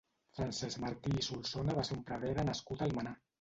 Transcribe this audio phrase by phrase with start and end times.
[0.37, 3.15] Francesc Martí i Solsona va ser un prevere nascut a Almenar.